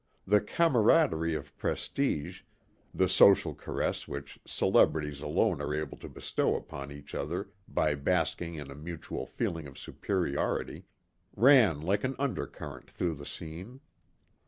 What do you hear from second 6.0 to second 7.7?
bestow upon each other